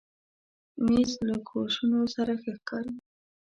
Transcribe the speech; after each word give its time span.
مېز 0.85 1.11
له 1.27 1.35
کوشنو 1.49 2.01
سره 2.15 2.33
ښه 2.41 2.53
ښکاري. 2.59 2.95